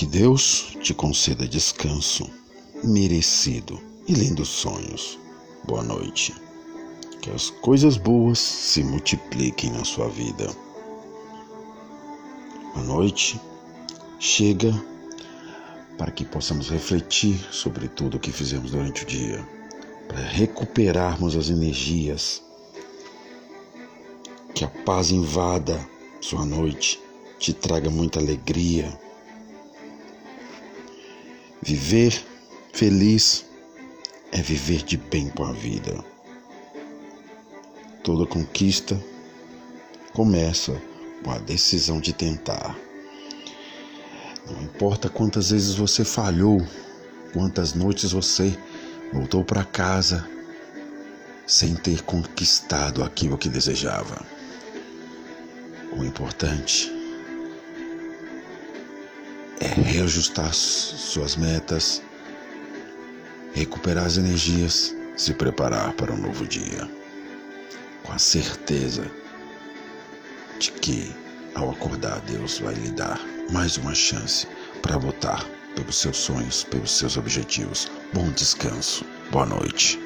[0.00, 2.26] Que Deus te conceda descanso
[2.82, 5.18] merecido e lindos sonhos.
[5.64, 6.34] Boa noite.
[7.20, 10.50] Que as coisas boas se multipliquem na sua vida.
[12.76, 13.38] A noite
[14.18, 14.72] chega
[15.98, 19.46] para que possamos refletir sobre tudo o que fizemos durante o dia,
[20.08, 22.42] para recuperarmos as energias.
[24.54, 25.78] Que a paz invada
[26.22, 26.98] sua noite,
[27.38, 28.98] te traga muita alegria.
[31.62, 32.24] Viver
[32.72, 33.44] feliz
[34.32, 36.02] é viver de bem com a vida.
[38.02, 38.98] Toda conquista
[40.14, 40.80] começa
[41.22, 42.74] com a decisão de tentar.
[44.50, 46.66] Não importa quantas vezes você falhou,
[47.34, 48.58] quantas noites você
[49.12, 50.26] voltou para casa
[51.46, 54.24] sem ter conquistado aquilo que desejava.
[55.92, 56.99] O importante
[59.60, 62.02] é reajustar suas metas,
[63.52, 66.90] recuperar as energias, se preparar para um novo dia,
[68.02, 69.04] com a certeza
[70.58, 71.14] de que
[71.54, 74.46] ao acordar Deus vai lhe dar mais uma chance
[74.80, 77.90] para lutar pelos seus sonhos, pelos seus objetivos.
[78.12, 79.98] Bom descanso, boa noite.